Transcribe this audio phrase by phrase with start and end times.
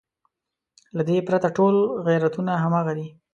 [0.95, 3.07] له دې پرته ټول غیرتونه همغه دي.